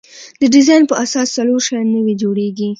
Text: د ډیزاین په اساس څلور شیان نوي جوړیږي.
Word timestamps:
د 0.39 0.41
ډیزاین 0.53 0.83
په 0.89 0.95
اساس 1.03 1.27
څلور 1.37 1.59
شیان 1.67 1.87
نوي 1.95 2.13
جوړیږي. 2.21 2.69